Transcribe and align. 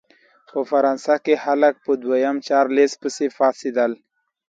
په 0.49 0.57
فرانسه 0.69 1.15
کې 1.25 1.33
خلک 1.43 1.73
په 1.85 1.91
دویم 2.01 2.35
چارلېز 2.47 2.91
پسې 3.01 3.25
پاڅېدل. 3.37 3.91